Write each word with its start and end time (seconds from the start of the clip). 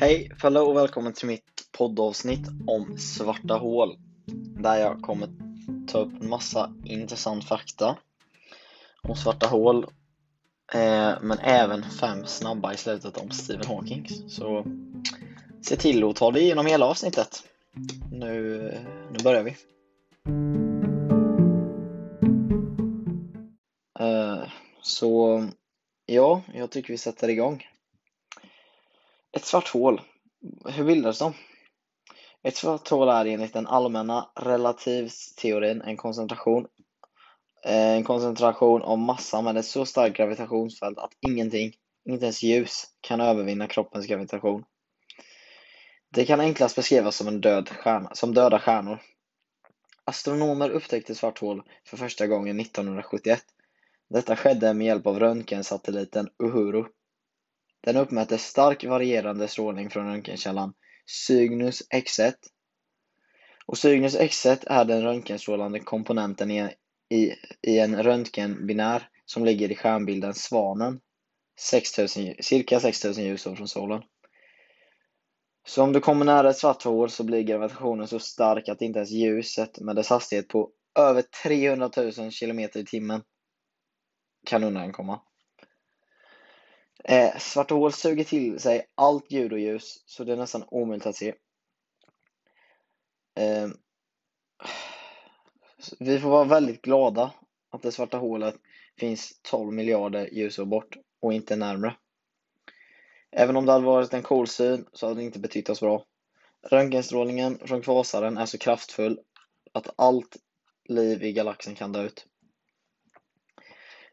Hej, 0.00 0.30
Fellow 0.40 0.68
och 0.68 0.76
välkommen 0.76 1.12
till 1.12 1.26
mitt 1.26 1.68
poddavsnitt 1.78 2.48
om 2.66 2.98
svarta 2.98 3.54
hål. 3.54 3.96
Där 4.62 4.76
jag 4.76 5.02
kommer 5.02 5.28
ta 5.88 5.98
upp 5.98 6.12
en 6.20 6.28
massa 6.28 6.74
intressant 6.84 7.44
fakta 7.44 7.98
om 9.02 9.16
svarta 9.16 9.46
hål. 9.46 9.84
Eh, 10.72 11.12
men 11.22 11.38
även 11.38 11.82
fem 11.82 12.26
snabba 12.26 12.72
i 12.72 12.76
slutet 12.76 13.16
om 13.16 13.30
Stephen 13.30 13.66
Hawking. 13.66 14.08
Så 14.28 14.64
se 15.62 15.76
till 15.76 16.04
att 16.04 16.16
ta 16.16 16.30
dig 16.30 16.42
igenom 16.42 16.66
hela 16.66 16.86
avsnittet. 16.86 17.42
Nu, 18.10 18.58
nu 19.12 19.24
börjar 19.24 19.42
vi. 19.42 19.56
Eh, 24.00 24.48
så 24.82 25.48
ja, 26.06 26.42
jag 26.54 26.70
tycker 26.70 26.92
vi 26.92 26.98
sätter 26.98 27.28
igång. 27.28 27.66
Ett 29.32 29.44
svart 29.44 29.68
hål. 29.68 30.00
Hur 30.64 30.84
bildas 30.84 31.18
de? 31.18 31.34
Ett 32.42 32.56
svart 32.56 32.88
hål 32.88 33.08
är 33.08 33.26
enligt 33.26 33.52
den 33.52 33.66
allmänna 33.66 34.30
relativitetsteorin 34.34 35.82
en 35.82 35.96
koncentration, 35.96 36.66
eh, 37.64 37.92
en 37.92 38.04
koncentration 38.04 38.82
av 38.82 38.98
massa 38.98 39.42
med 39.42 39.56
ett 39.56 39.66
så 39.66 39.86
starkt 39.86 40.16
gravitationsfält 40.16 40.98
att 40.98 41.12
ingenting, 41.28 41.72
inte 42.08 42.24
ens 42.24 42.42
ljus, 42.42 42.84
kan 43.00 43.20
övervinna 43.20 43.66
kroppens 43.66 44.06
gravitation. 44.06 44.64
Det 46.14 46.24
kan 46.24 46.40
enklast 46.40 46.76
beskrivas 46.76 47.16
som, 47.16 47.28
en 47.28 47.40
död 47.40 47.68
stjärna, 47.68 48.14
som 48.14 48.34
döda 48.34 48.58
stjärnor. 48.58 48.98
Astronomer 50.04 50.70
upptäckte 50.70 51.14
svart 51.14 51.38
hål 51.38 51.62
för 51.86 51.96
första 51.96 52.26
gången 52.26 52.60
1971. 52.60 53.42
Detta 54.08 54.36
skedde 54.36 54.74
med 54.74 54.86
hjälp 54.86 55.06
av 55.06 55.18
röntgensatelliten 55.18 56.28
Uhuru. 56.42 56.84
Den 57.80 57.96
uppmätte 57.96 58.38
stark 58.38 58.84
varierande 58.84 59.48
strålning 59.48 59.90
från 59.90 60.06
röntgenkällan 60.06 60.72
Cygnus 61.06 61.82
X1. 61.94 62.34
Och 63.66 63.78
Cygnus 63.78 64.16
X1 64.16 64.64
är 64.66 64.84
den 64.84 65.02
röntgenstrålande 65.02 65.80
komponenten 65.80 66.50
i, 66.50 66.74
i, 67.10 67.32
i 67.62 67.78
en 67.78 68.02
röntgenbinär 68.02 69.08
som 69.24 69.44
ligger 69.44 69.72
i 69.72 69.76
stjärnbilden 69.76 70.34
Svanen, 70.34 71.00
6000, 71.60 72.34
cirka 72.40 72.80
6000 72.80 73.24
ljusår 73.24 73.56
från 73.56 73.68
solen. 73.68 74.02
Så 75.66 75.82
om 75.82 75.92
du 75.92 76.00
kommer 76.00 76.24
nära 76.24 76.50
ett 76.50 76.58
svart 76.58 76.82
hål 76.82 77.10
så 77.10 77.24
blir 77.24 77.42
gravitationen 77.42 78.08
så 78.08 78.18
stark 78.18 78.68
att 78.68 78.82
inte 78.82 78.98
ens 78.98 79.10
ljuset 79.10 79.80
med 79.80 79.96
dess 79.96 80.10
hastighet 80.10 80.48
på 80.48 80.70
över 80.98 81.22
300 81.22 81.90
000 81.96 82.12
km 82.40 82.60
i 82.60 82.84
timmen 82.86 83.22
kan 84.46 84.64
undankomma. 84.64 85.20
Eh, 87.04 87.38
svarta 87.38 87.74
hål 87.74 87.92
suger 87.92 88.24
till 88.24 88.60
sig 88.60 88.86
allt 88.94 89.32
ljud 89.32 89.52
och 89.52 89.58
ljus, 89.58 90.02
så 90.06 90.24
det 90.24 90.32
är 90.32 90.36
nästan 90.36 90.64
omöjligt 90.68 91.06
att 91.06 91.16
se. 91.16 91.34
Eh, 93.34 93.68
vi 95.98 96.18
får 96.18 96.30
vara 96.30 96.44
väldigt 96.44 96.82
glada 96.82 97.32
att 97.70 97.82
det 97.82 97.92
svarta 97.92 98.18
hålet 98.18 98.54
finns 98.98 99.40
12 99.42 99.72
miljarder 99.72 100.28
ljusår 100.32 100.64
bort 100.64 100.96
och 101.20 101.32
inte 101.32 101.56
närmre. 101.56 101.96
Även 103.32 103.56
om 103.56 103.66
det 103.66 103.72
hade 103.72 103.84
varit 103.84 104.14
en 104.14 104.22
cool 104.22 104.46
syn 104.46 104.86
så 104.92 105.06
hade 105.06 105.20
det 105.20 105.24
inte 105.24 105.38
betytt 105.38 105.70
oss 105.70 105.80
bra. 105.80 106.04
Röntgenstrålningen 106.62 107.58
från 107.58 107.82
kvasaren 107.82 108.36
är 108.36 108.46
så 108.46 108.58
kraftfull 108.58 109.20
att 109.72 109.90
allt 109.96 110.36
liv 110.88 111.22
i 111.22 111.32
galaxen 111.32 111.74
kan 111.74 111.92
dö 111.92 112.02
ut. 112.02 112.26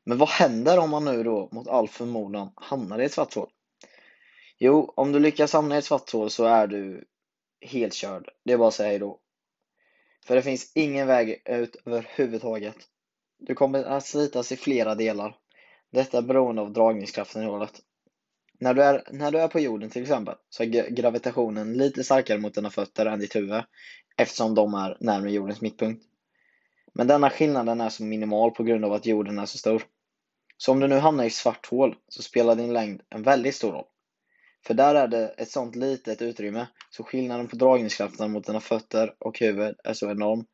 Men 0.07 0.17
vad 0.17 0.29
händer 0.29 0.79
om 0.79 0.89
man 0.89 1.05
nu 1.05 1.23
då 1.23 1.49
mot 1.51 1.67
all 1.67 1.87
förmodan 1.87 2.51
hamnar 2.55 2.99
i 2.99 3.05
ett 3.05 3.13
svart 3.13 3.33
hål? 3.33 3.49
Jo, 4.57 4.93
om 4.95 5.11
du 5.11 5.19
lyckas 5.19 5.53
hamna 5.53 5.75
i 5.75 5.77
ett 5.77 5.85
svart 5.85 6.11
hål 6.11 6.29
så 6.29 6.45
är 6.45 6.67
du 6.67 7.05
helt 7.61 7.93
körd. 7.93 8.29
Det 8.45 8.53
är 8.53 8.57
bara 8.57 8.67
att 8.67 8.73
säga 8.73 8.89
hejdå. 8.89 9.19
För 10.25 10.35
det 10.35 10.41
finns 10.41 10.71
ingen 10.75 11.07
väg 11.07 11.41
ut 11.45 11.75
överhuvudtaget. 11.85 12.75
Du 13.39 13.55
kommer 13.55 13.83
att 13.83 14.05
slitas 14.05 14.51
i 14.51 14.57
flera 14.57 14.95
delar. 14.95 15.35
Detta 15.91 16.17
är 16.17 16.21
beroende 16.21 16.61
av 16.61 16.73
dragningskraften 16.73 17.43
i 17.43 17.45
hålet. 17.45 17.81
När 18.59 18.73
du, 18.73 18.83
är, 18.83 19.07
när 19.11 19.31
du 19.31 19.39
är 19.39 19.47
på 19.47 19.59
jorden 19.59 19.89
till 19.89 20.01
exempel 20.01 20.35
så 20.49 20.63
är 20.63 20.89
gravitationen 20.89 21.73
lite 21.73 22.03
starkare 22.03 22.37
mot 22.37 22.55
dina 22.55 22.69
fötter 22.69 23.05
än 23.05 23.19
ditt 23.19 23.35
huvud 23.35 23.63
eftersom 24.17 24.55
de 24.55 24.73
är 24.73 24.97
närmare 24.99 25.31
jordens 25.31 25.61
mittpunkt. 25.61 26.03
Men 26.93 27.07
denna 27.07 27.29
skillnaden 27.29 27.81
är 27.81 27.89
så 27.89 28.03
minimal 28.03 28.51
på 28.51 28.63
grund 28.63 28.85
av 28.85 28.93
att 28.93 29.05
jorden 29.05 29.39
är 29.39 29.45
så 29.45 29.57
stor. 29.57 29.83
Så 30.57 30.71
om 30.71 30.79
du 30.79 30.87
nu 30.87 30.95
hamnar 30.95 31.23
i 31.23 31.29
svart 31.29 31.65
hål 31.65 31.95
så 32.07 32.23
spelar 32.23 32.55
din 32.55 32.73
längd 32.73 33.01
en 33.09 33.23
väldigt 33.23 33.55
stor 33.55 33.71
roll. 33.71 33.85
För 34.65 34.73
där 34.73 34.95
är 34.95 35.07
det 35.07 35.27
ett 35.27 35.51
sånt 35.51 35.75
litet 35.75 36.21
utrymme 36.21 36.67
så 36.89 37.03
skillnaden 37.03 37.47
på 37.47 37.55
dragningskraften 37.55 38.31
mot 38.31 38.45
dina 38.45 38.59
fötter 38.59 39.15
och 39.19 39.39
huvud 39.39 39.75
är 39.83 39.93
så 39.93 40.11
enorm 40.11 40.45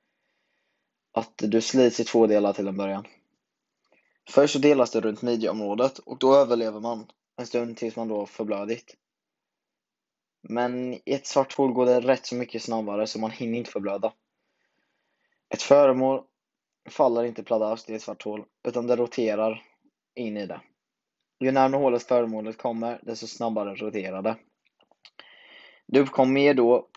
att 1.13 1.33
du 1.37 1.61
slits 1.61 1.99
i 1.99 2.03
två 2.03 2.27
delar 2.27 2.53
till 2.53 2.67
en 2.67 2.77
början. 2.77 3.07
Först 4.29 4.53
så 4.53 4.59
delas 4.59 4.91
det 4.91 5.01
runt 5.01 5.21
midjeområdet 5.21 5.99
och 5.99 6.19
då 6.19 6.35
överlever 6.35 6.79
man 6.79 7.07
en 7.37 7.47
stund 7.47 7.77
tills 7.77 7.95
man 7.95 8.07
då 8.07 8.25
förblödigt. 8.25 8.95
Men 10.41 10.93
i 10.93 11.01
ett 11.05 11.27
svart 11.27 11.53
hål 11.53 11.73
går 11.73 11.85
det 11.85 11.99
rätt 11.99 12.25
så 12.25 12.35
mycket 12.35 12.63
snabbare 12.63 13.07
så 13.07 13.19
man 13.19 13.31
hinner 13.31 13.57
inte 13.57 13.71
förblöda. 13.71 14.13
Ett 15.49 15.61
föremål 15.61 16.23
faller 16.89 17.23
inte 17.23 17.43
pladask 17.43 17.89
i 17.89 17.93
ett 17.93 18.01
svart 18.01 18.23
hål 18.23 18.45
utan 18.63 18.87
det 18.87 18.95
roterar 18.95 19.63
in 20.15 20.37
i 20.37 20.45
det. 20.45 20.61
Ju 21.39 21.51
närmare 21.51 21.81
hålet 21.81 22.03
föremålet 22.03 22.57
kommer, 22.57 22.99
desto 23.03 23.27
snabbare 23.27 23.75
roterar 23.75 24.21
det. 24.21 24.35
Det 25.87 25.99
uppkommer 25.99 26.53
då 26.53 26.89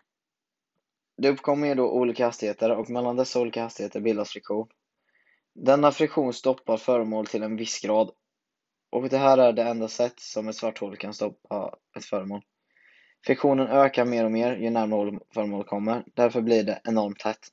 det 1.17 1.29
uppkommer 1.29 1.75
då 1.75 1.91
olika 1.91 2.25
hastigheter 2.25 2.71
och 2.71 2.91
mellan 2.91 3.17
dessa 3.17 3.41
olika 3.41 3.63
hastigheter 3.63 4.01
bildas 4.01 4.31
friktion. 4.31 4.69
Denna 5.55 5.93
friktion 5.93 6.33
stoppar 6.33 6.77
föremål 6.77 7.27
till 7.27 7.43
en 7.43 7.57
viss 7.57 7.81
grad 7.81 8.11
och 8.91 9.09
det 9.09 9.19
här 9.19 9.39
är 9.39 9.53
det 9.53 9.63
enda 9.63 9.89
sätt 9.89 10.21
som 10.21 10.49
ett 10.49 10.57
svart 10.57 10.79
hål 10.79 10.97
kan 10.97 11.15
stoppa 11.15 11.79
ett 11.97 12.05
föremål. 12.05 12.43
Friktionen 13.27 13.67
ökar 13.67 14.05
mer 14.05 14.25
och 14.25 14.33
mer 14.33 14.57
ju 14.57 14.71
närmare 14.71 15.19
föremålet 15.35 15.67
kommer, 15.67 16.05
därför 16.15 16.41
blir 16.41 16.65
det 16.65 16.81
enormt 16.85 17.23
hett. 17.23 17.49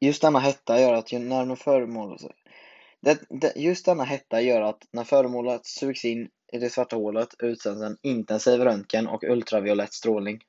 Just 0.00 0.22
denna 0.22 0.38
hetta 0.38 0.80
gör 0.80 0.94
att 0.94 1.12
ju 1.12 1.18
närmare 1.18 1.56
föremålet 1.56 2.20
det, 3.00 3.20
det, 3.28 3.52
just 3.56 3.86
denna 3.86 4.04
hetta 4.04 4.40
gör 4.40 4.62
att 4.62 4.88
när 4.92 5.04
föremålet 5.04 5.66
sugs 5.66 6.04
in 6.04 6.28
i 6.52 6.58
det 6.58 6.70
svarta 6.70 6.96
hålet 6.96 7.34
utsänds 7.38 7.82
en 7.82 7.96
intensiv 8.02 8.60
röntgen 8.60 9.06
och 9.06 9.24
ultraviolett 9.24 9.92
strålning. 9.92 10.40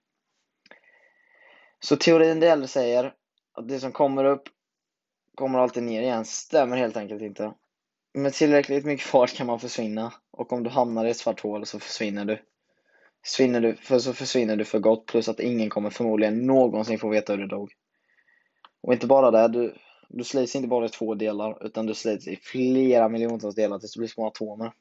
Så 1.80 1.96
teorin 1.96 2.40
det 2.40 2.46
gäller 2.46 2.68
säger 2.68 3.14
att 3.54 3.68
det 3.68 3.80
som 3.80 3.92
kommer 3.92 4.26
upp 4.26 4.44
kommer 5.36 5.60
alltid 5.60 5.84
ner 5.84 6.02
igen 6.02 6.26
stämmer 6.26 6.78
helt 6.78 6.98
enkelt 6.98 7.22
inte. 7.22 7.54
Med 8.14 8.34
tillräckligt 8.34 8.86
mycket 8.86 9.06
fart 9.06 9.34
kan 9.36 9.48
man 9.48 9.60
försvinna 9.60 10.14
och 10.32 10.54
om 10.54 10.64
du 10.64 10.70
hamnar 10.70 11.06
i 11.06 11.10
ett 11.10 11.18
svart 11.18 11.40
hål 11.40 11.66
så 11.66 11.80
försvinner 11.80 12.26
du. 12.26 12.42
Försvinner 13.26 13.62
du, 13.62 13.76
för 13.76 14.00
så 14.00 14.14
försvinner 14.14 14.56
du 14.56 14.66
för 14.66 14.80
gott 14.80 15.06
plus 15.06 15.30
att 15.30 15.40
ingen 15.40 15.70
kommer 15.70 15.90
förmodligen 15.90 16.46
någonsin 16.46 17.00
få 17.00 17.10
veta 17.10 17.34
hur 17.34 17.40
du 17.40 17.48
dog. 17.48 17.72
Och 18.82 18.94
inte 18.94 19.08
bara 19.08 19.32
det, 19.32 19.48
du, 19.48 19.76
du 20.14 20.24
slits 20.24 20.56
inte 20.56 20.68
bara 20.68 20.86
i 20.86 20.90
två 20.90 21.16
delar 21.16 21.66
utan 21.66 21.86
du 21.86 21.94
slits 21.94 22.28
i 22.28 22.36
flera 22.36 23.10
miljontals 23.10 23.56
delar 23.56 23.80
tills 23.80 23.94
du 23.94 24.00
blir 24.00 24.08
små 24.08 24.28
atomer. 24.28 24.74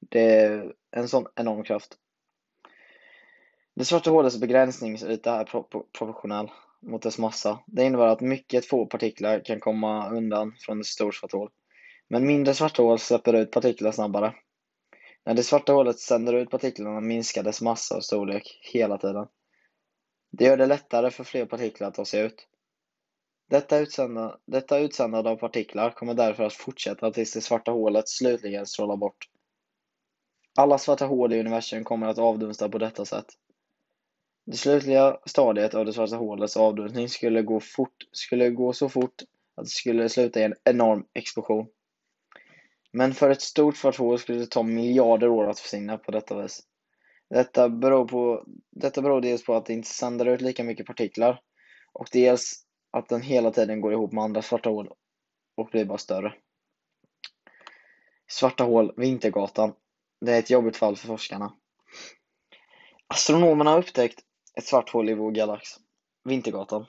Det 0.00 0.34
är 0.40 0.72
en 0.96 1.08
sån 1.08 1.26
enorm 1.36 1.64
kraft. 1.64 1.96
Det 3.74 3.84
svarta 3.84 4.10
hålets 4.10 4.40
begränsningsyta 4.40 5.40
är 5.40 5.44
proportionell 5.98 6.50
mot 6.82 7.02
dess 7.02 7.18
massa. 7.18 7.58
Det 7.66 7.84
innebär 7.84 8.06
att 8.06 8.20
mycket 8.20 8.66
få 8.66 8.86
partiklar 8.86 9.44
kan 9.44 9.60
komma 9.60 10.10
undan 10.10 10.52
från 10.58 10.80
ett 10.80 10.86
stort 10.86 11.14
svart 11.14 11.32
hål. 11.32 11.50
Men 12.08 12.26
mindre 12.26 12.54
svarta 12.54 12.82
hål 12.82 12.98
släpper 12.98 13.34
ut 13.34 13.50
partiklar 13.50 13.92
snabbare. 13.92 14.34
När 15.24 15.34
det 15.34 15.42
svarta 15.42 15.72
hålet 15.72 15.98
sänder 15.98 16.32
ut 16.32 16.50
partiklarna 16.50 17.00
minskar 17.00 17.42
dess 17.42 17.62
massa 17.62 17.96
och 17.96 18.04
storlek 18.04 18.60
hela 18.72 18.98
tiden. 18.98 19.26
Det 20.30 20.44
gör 20.44 20.56
det 20.56 20.66
lättare 20.66 21.10
för 21.10 21.24
fler 21.24 21.46
partiklar 21.46 21.88
att 21.88 21.94
ta 21.94 22.04
sig 22.04 22.20
ut. 22.20 22.48
Detta, 23.50 23.78
utsända, 23.78 24.38
detta 24.46 24.78
utsändande 24.78 25.30
av 25.30 25.36
partiklar 25.36 25.90
kommer 25.90 26.14
därför 26.14 26.44
att 26.44 26.52
fortsätta 26.52 27.10
tills 27.10 27.32
det 27.32 27.40
svarta 27.40 27.70
hålet 27.70 28.08
slutligen 28.08 28.66
strålar 28.66 28.96
bort. 28.96 29.28
Alla 30.58 30.78
svarta 30.78 31.06
hål 31.06 31.32
i 31.32 31.40
universum 31.40 31.84
kommer 31.84 32.06
att 32.06 32.18
avdunsta 32.18 32.68
på 32.68 32.78
detta 32.78 33.04
sätt. 33.04 33.26
Det 34.46 34.56
slutliga 34.56 35.18
stadiet 35.26 35.74
av 35.74 35.84
det 35.86 35.92
svarta 35.92 36.16
hålets 36.16 36.56
avdunstning 36.56 37.08
skulle 37.08 37.42
gå, 37.42 37.60
fort, 37.60 37.96
skulle 38.12 38.50
gå 38.50 38.72
så 38.72 38.88
fort 38.88 39.22
att 39.54 39.64
det 39.64 39.70
skulle 39.70 40.08
sluta 40.08 40.40
i 40.40 40.42
en 40.42 40.54
enorm 40.64 41.06
explosion. 41.14 41.66
Men 42.92 43.14
för 43.14 43.30
ett 43.30 43.42
stort 43.42 43.76
svart 43.76 43.96
hål 43.96 44.18
skulle 44.18 44.38
det 44.38 44.50
ta 44.50 44.62
miljarder 44.62 45.28
år 45.28 45.50
att 45.50 45.60
försvinna 45.60 45.98
på 45.98 46.10
detta 46.10 46.42
vis. 46.42 46.62
Detta 47.30 47.68
beror, 47.68 48.08
på, 48.08 48.44
detta 48.70 49.02
beror 49.02 49.20
dels 49.20 49.44
på 49.44 49.54
att 49.54 49.66
det 49.66 49.72
inte 49.72 49.88
sänder 49.88 50.26
ut 50.26 50.40
lika 50.40 50.64
mycket 50.64 50.86
partiklar 50.86 51.40
och 51.92 52.08
dels 52.12 52.64
att 52.94 53.08
den 53.08 53.22
hela 53.22 53.50
tiden 53.50 53.80
går 53.80 53.92
ihop 53.92 54.12
med 54.12 54.24
andra 54.24 54.42
svarta 54.42 54.70
hål 54.70 54.92
och 55.56 55.68
blir 55.68 55.84
bara 55.84 55.98
större. 55.98 56.34
Svarta 58.30 58.64
hål, 58.64 58.94
Vintergatan. 58.96 59.72
Det 60.20 60.32
är 60.32 60.38
ett 60.38 60.50
jobbigt 60.50 60.76
fall 60.76 60.96
för 60.96 61.06
forskarna. 61.06 61.52
Astronomerna 63.06 63.70
har 63.70 63.78
upptäckt 63.78 64.20
ett 64.54 64.64
svart 64.64 64.90
hål 64.90 65.10
i 65.10 65.14
vår 65.14 65.30
galax, 65.30 65.68
Vintergatan, 66.24 66.86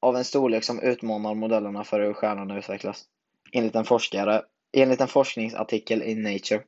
av 0.00 0.16
en 0.16 0.24
storlek 0.24 0.64
som 0.64 0.80
utmanar 0.80 1.34
modellerna 1.34 1.84
för 1.84 2.00
hur 2.00 2.12
stjärnan 2.12 2.50
utvecklas, 2.50 3.04
enligt 3.52 3.74
en, 3.74 3.84
forskare, 3.84 4.44
enligt 4.72 5.00
en 5.00 5.08
forskningsartikel 5.08 6.02
i 6.02 6.14
Nature. 6.14 6.64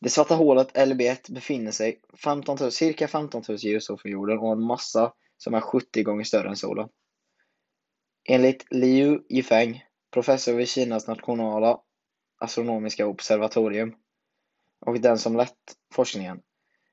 Det 0.00 0.10
svarta 0.10 0.34
hålet 0.34 0.76
LB1 0.76 1.32
befinner 1.32 1.70
sig 1.70 2.00
15 2.24 2.56
000, 2.60 2.72
cirka 2.72 3.08
15 3.08 3.42
000 3.48 3.58
ljusår 3.58 3.96
från 3.96 4.12
jorden 4.12 4.38
och 4.38 4.46
har 4.46 4.52
en 4.52 4.62
massa 4.62 5.12
som 5.44 5.54
är 5.54 5.60
70 5.60 6.02
gånger 6.02 6.24
större 6.24 6.48
än 6.48 6.56
solen. 6.56 6.88
Enligt 8.28 8.66
Liu 8.70 9.22
Yifeng, 9.28 9.84
professor 10.10 10.54
vid 10.54 10.68
Kinas 10.68 11.06
nationella 11.06 11.80
astronomiska 12.40 13.06
observatorium 13.06 13.94
och 14.86 15.00
den 15.00 15.18
som 15.18 15.36
lett 15.36 15.76
forskningen, 15.94 16.40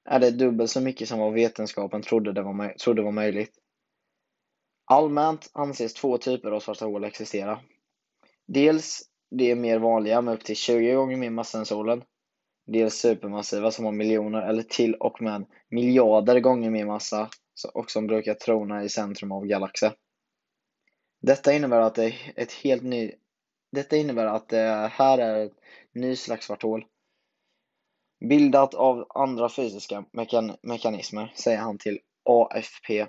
är 0.05 0.19
det 0.19 0.31
dubbelt 0.31 0.69
så 0.71 0.81
mycket 0.81 1.07
som 1.07 1.19
vad 1.19 1.33
vetenskapen 1.33 2.01
trodde, 2.01 2.33
det 2.33 2.41
var, 2.41 2.77
trodde 2.77 3.01
var 3.01 3.11
möjligt. 3.11 3.51
Allmänt 4.85 5.49
anses 5.53 5.93
två 5.93 6.17
typer 6.17 6.51
av 6.51 6.59
svarta 6.59 6.85
hål 6.85 7.03
existera. 7.03 7.59
Dels 8.47 9.01
de 9.29 9.55
mer 9.55 9.79
vanliga 9.79 10.21
med 10.21 10.33
upp 10.33 10.43
till 10.43 10.55
20 10.55 10.93
gånger 10.93 11.17
mer 11.17 11.29
massa 11.29 11.59
än 11.59 11.65
solen. 11.65 12.03
Dels 12.65 12.95
supermassiva 12.95 13.71
som 13.71 13.85
har 13.85 13.91
miljoner 13.91 14.41
eller 14.41 14.63
till 14.63 14.95
och 14.95 15.21
med 15.21 15.45
miljarder 15.69 16.39
gånger 16.39 16.69
mer 16.69 16.85
massa 16.85 17.29
och 17.65 17.91
som 17.91 18.07
brukar 18.07 18.33
trona 18.33 18.83
i 18.83 18.89
centrum 18.89 19.31
av 19.31 19.45
galaxer. 19.45 19.93
Detta 21.21 21.53
innebär 21.53 21.81
att 21.81 21.95
det 21.95 22.05
är 22.05 22.33
ett 22.35 22.51
helt 22.51 22.83
ny 22.83 23.11
detta 23.71 23.97
innebär 23.97 24.25
att 24.25 24.49
det 24.49 24.91
här 24.93 25.17
är 25.17 25.45
ett 25.45 25.59
ny 25.91 26.15
slags 26.15 26.45
svart 26.45 26.63
hål. 26.63 26.85
Bildat 28.29 28.73
av 28.73 29.05
andra 29.09 29.49
fysiska 29.49 30.05
mekan 30.11 30.55
mekanismer, 30.61 31.33
säger 31.35 31.57
han 31.57 31.77
till 31.77 31.99
AFP. 32.23 33.07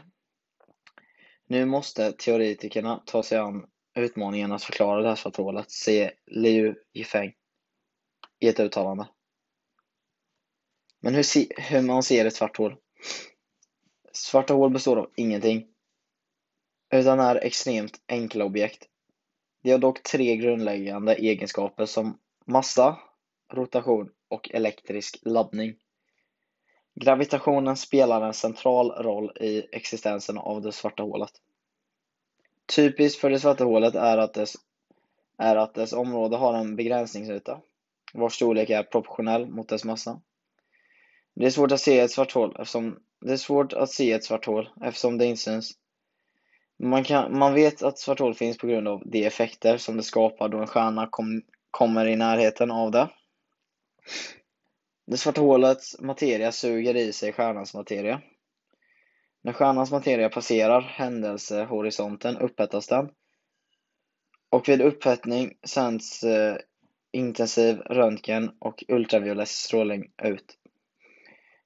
Nu 1.47 1.65
måste 1.65 2.13
teoretikerna 2.13 3.03
ta 3.07 3.23
sig 3.23 3.39
an 3.39 3.67
utmaningen 3.95 4.53
att 4.53 4.63
förklara 4.63 5.03
det 5.03 5.09
här 5.09 5.17
svarta 5.17 5.43
hålet, 5.43 5.71
säger 5.71 6.13
Liu 6.27 6.75
Yifeng 6.95 7.33
i 8.39 8.49
ett 8.49 8.61
uttalande. 8.61 9.09
Men 11.01 11.15
hur, 11.15 11.61
hur 11.63 11.83
man 11.83 12.03
ser 12.03 12.25
ett 12.25 12.35
svart 12.35 12.57
hål? 12.57 12.77
Svarta 14.13 14.55
hål 14.55 14.71
består 14.71 14.97
av 14.97 15.11
ingenting, 15.17 15.67
utan 16.91 17.21
är 17.21 17.37
extremt 17.37 18.01
enkla 18.09 18.45
objekt. 18.45 18.89
De 19.63 19.71
har 19.71 19.79
dock 19.79 20.03
tre 20.03 20.37
grundläggande 20.37 21.15
egenskaper 21.15 21.87
som 21.87 22.19
massa, 22.47 22.99
rotation 23.53 24.11
och 24.29 24.51
elektrisk 24.55 25.19
laddning. 25.23 25.75
Gravitationen 26.95 27.77
spelar 27.77 28.23
en 28.23 28.35
central 28.35 28.91
roll 28.91 29.33
i 29.41 29.67
existensen 29.73 30.39
av 30.39 30.63
det 30.63 30.73
svarta 30.73 31.03
hålet. 31.03 31.33
Typiskt 32.67 33.21
för 33.21 33.31
det 33.31 33.41
svarta 33.41 33.65
hålet 33.65 33.95
är 33.95 34.19
att 34.19 34.35
dess, 34.35 34.57
är 35.39 35.57
att 35.57 35.75
dess 35.75 35.93
område 35.93 36.37
har 36.37 36.55
en 36.55 36.77
begränsningsyta, 36.77 37.61
vars 38.13 38.35
storlek 38.35 38.71
är 38.71 38.83
proportionell 38.83 39.47
mot 39.47 39.69
dess 39.69 39.85
massa. 39.85 40.21
Det 41.35 41.47
är 41.47 41.51
svårt 41.51 41.73
att 41.73 41.81
se 41.81 41.99
ett 41.99 42.11
svart 42.11 42.33
hål 42.33 42.57
eftersom 42.59 42.99
det 43.23 43.33
är 43.33 43.37
svårt 43.37 43.73
att 43.73 43.91
se 43.91 44.13
ett 44.13 44.25
svart 44.25 44.47
hål 44.47 44.69
eftersom 44.83 45.19
det 45.19 45.27
inte 45.27 45.43
syns. 45.43 45.73
Man, 46.79 47.05
kan, 47.05 47.39
man 47.39 47.55
vet 47.55 47.83
att 47.83 47.99
svart 47.99 48.19
hål 48.19 48.35
finns 48.35 48.59
på 48.59 48.67
grund 48.67 48.89
av 48.89 49.03
de 49.07 49.27
effekter 49.27 49.77
som 49.77 49.97
det 49.97 50.03
skapar 50.03 50.49
då 50.49 50.59
en 50.59 50.67
stjärna 50.67 51.09
kom, 51.11 51.43
kommer 51.71 52.07
i 52.07 52.17
närheten 52.17 52.71
av 52.71 52.91
det. 52.91 53.09
Det 55.07 55.17
svarta 55.17 55.41
hålets 55.41 56.01
materia 56.01 56.53
suger 56.53 56.97
i 56.97 57.13
sig 57.13 57.33
stjärnans 57.33 57.75
materia. 57.75 58.21
När 59.43 59.53
stjärnans 59.53 59.91
materia 59.91 60.29
passerar 60.29 60.81
händelsehorisonten 60.81 62.37
upphettas 62.37 62.87
den. 62.87 63.09
Och 64.51 64.69
vid 64.69 64.83
upphettning 64.83 65.53
sänds 65.67 66.23
eh, 66.23 66.57
intensiv 67.13 67.77
röntgen 67.79 68.51
och 68.59 68.85
ultraviolett 68.89 69.49
strålning 69.49 70.11
ut. 70.23 70.59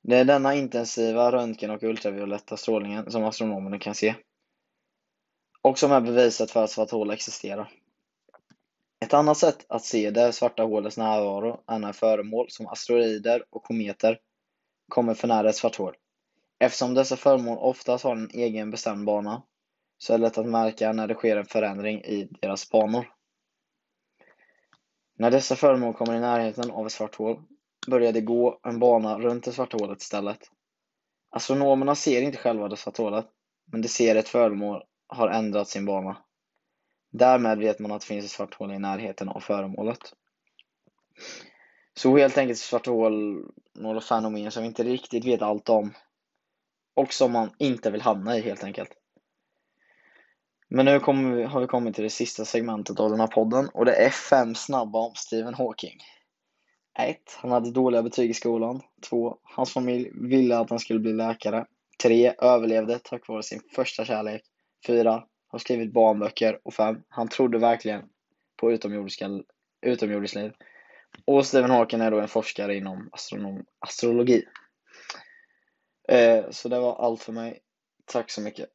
Det 0.08 0.16
är 0.16 0.24
denna 0.24 0.54
intensiva 0.54 1.32
röntgen 1.32 1.70
och 1.70 1.82
ultravioletta 1.82 2.56
strålningen 2.56 3.10
som 3.10 3.24
astronomerna 3.24 3.78
kan 3.78 3.94
se. 3.94 4.14
Och 5.62 5.78
som 5.78 5.92
är 5.92 6.00
beviset 6.00 6.50
för 6.50 6.64
att 6.64 6.70
svarta 6.70 6.96
hål 6.96 7.10
existerar. 7.10 7.72
Ett 9.04 9.14
annat 9.14 9.38
sätt 9.38 9.66
att 9.68 9.84
se 9.84 10.10
det 10.10 10.32
svarta 10.32 10.62
hålets 10.62 10.96
närvaro 10.96 11.62
är 11.66 11.78
när 11.78 11.92
föremål 11.92 12.46
som 12.50 12.66
asteroider 12.66 13.44
och 13.50 13.62
kometer 13.62 14.18
kommer 14.88 15.14
för 15.14 15.28
nära 15.28 15.48
ett 15.48 15.56
svart 15.56 15.76
hål. 15.76 15.96
Eftersom 16.58 16.94
dessa 16.94 17.16
föremål 17.16 17.58
oftast 17.58 18.04
har 18.04 18.16
en 18.16 18.30
egen 18.30 18.70
bestämd 18.70 19.06
bana 19.06 19.42
så 19.98 20.14
är 20.14 20.18
det 20.18 20.22
lätt 20.22 20.38
att 20.38 20.46
märka 20.46 20.92
när 20.92 21.06
det 21.06 21.14
sker 21.14 21.36
en 21.36 21.46
förändring 21.46 22.00
i 22.04 22.28
deras 22.40 22.70
banor. 22.70 23.12
När 25.18 25.30
dessa 25.30 25.56
föremål 25.56 25.94
kommer 25.94 26.14
i 26.14 26.20
närheten 26.20 26.70
av 26.70 26.86
ett 26.86 26.92
svart 26.92 27.14
hål 27.14 27.42
började 27.86 28.20
gå 28.20 28.60
en 28.62 28.78
bana 28.78 29.18
runt 29.18 29.44
det 29.44 29.52
svarta 29.52 29.76
hålet 29.76 30.02
istället. 30.02 30.50
Astronomerna 31.30 31.94
ser 31.94 32.22
inte 32.22 32.38
själva 32.38 32.68
det 32.68 32.76
svarta 32.76 33.02
hålet, 33.02 33.26
men 33.72 33.82
de 33.82 33.88
ser 33.88 34.16
ett 34.16 34.28
föremål 34.28 34.82
har 35.06 35.28
ändrat 35.28 35.68
sin 35.68 35.84
bana. 35.84 36.16
Därmed 37.10 37.58
vet 37.58 37.78
man 37.78 37.92
att 37.92 38.00
det 38.00 38.06
finns 38.06 38.24
ett 38.24 38.30
svart 38.30 38.54
hål 38.54 38.72
i 38.72 38.78
närheten 38.78 39.28
av 39.28 39.40
föremålet. 39.40 39.98
Så 41.94 42.16
helt 42.16 42.38
enkelt 42.38 42.58
svart 42.58 42.86
hål, 42.86 43.44
några 43.74 44.00
fenomen 44.00 44.50
som 44.50 44.62
vi 44.62 44.66
inte 44.68 44.84
riktigt 44.84 45.24
vet 45.24 45.42
allt 45.42 45.68
om. 45.68 45.94
Och 46.94 47.12
som 47.12 47.32
man 47.32 47.50
inte 47.58 47.90
vill 47.90 48.00
hamna 48.00 48.36
i 48.36 48.40
helt 48.40 48.64
enkelt. 48.64 48.90
Men 50.68 50.84
nu 50.84 50.98
vi, 50.98 51.42
har 51.42 51.60
vi 51.60 51.66
kommit 51.66 51.94
till 51.94 52.04
det 52.04 52.10
sista 52.10 52.44
segmentet 52.44 53.00
av 53.00 53.10
den 53.10 53.20
här 53.20 53.26
podden 53.26 53.68
och 53.68 53.84
det 53.84 53.94
är 53.94 54.10
fem 54.10 54.54
snabba 54.54 54.98
om 54.98 55.12
Stephen 55.14 55.54
Hawking. 55.54 55.98
1. 56.98 57.18
Han 57.36 57.50
hade 57.50 57.70
dåliga 57.70 58.02
betyg 58.02 58.30
i 58.30 58.34
skolan. 58.34 58.82
2. 59.10 59.38
Hans 59.42 59.72
familj 59.72 60.10
ville 60.14 60.58
att 60.58 60.70
han 60.70 60.78
skulle 60.78 61.00
bli 61.00 61.12
läkare. 61.12 61.66
3. 62.02 62.34
Överlevde 62.38 62.98
tack 62.98 63.28
vare 63.28 63.42
sin 63.42 63.60
första 63.74 64.04
kärlek. 64.04 64.42
4. 64.86 65.24
Har 65.48 65.58
skrivit 65.58 65.92
barnböcker. 65.92 66.60
Och 66.62 66.74
5. 66.74 66.96
Han 67.08 67.28
trodde 67.28 67.58
verkligen 67.58 68.02
på 68.56 68.72
utomjordiskt 68.72 70.36
liv. 70.36 70.52
Och 71.24 71.46
Stephen 71.46 71.70
Hawking 71.70 72.00
är 72.00 72.10
då 72.10 72.20
en 72.20 72.28
forskare 72.28 72.76
inom 72.76 73.08
astronom, 73.12 73.64
astrologi. 73.78 74.44
Eh, 76.08 76.44
så 76.50 76.68
det 76.68 76.80
var 76.80 76.96
allt 77.04 77.22
för 77.22 77.32
mig. 77.32 77.60
Tack 78.04 78.30
så 78.30 78.40
mycket. 78.40 78.68